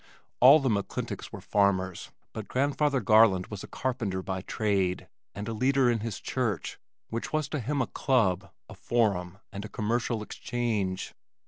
All 0.39 0.57
the 0.59 0.67
McClintocks 0.67 1.31
were 1.31 1.41
farmers, 1.41 2.09
but 2.33 2.47
grandfather 2.47 3.01
Garland 3.01 3.45
was 3.51 3.63
a 3.63 3.67
carpenter 3.67 4.23
by 4.23 4.41
trade, 4.41 5.07
and 5.35 5.47
a 5.47 5.53
leader 5.53 5.91
in 5.91 5.99
his 5.99 6.19
church 6.19 6.79
which 7.09 7.31
was 7.31 7.47
to 7.49 7.59
him 7.59 7.83
a 7.83 7.85
club, 7.85 8.49
a 8.67 8.73
forum 8.73 9.37
and 9.51 9.63
a 9.63 9.69
commercial 9.69 10.23
exchange. 10.23 11.13